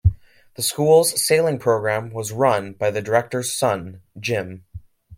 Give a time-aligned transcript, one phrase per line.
[0.55, 4.65] The school's sailing program was run by the directors' son, Jim.